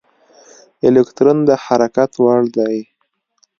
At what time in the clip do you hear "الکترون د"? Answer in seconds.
0.87-1.49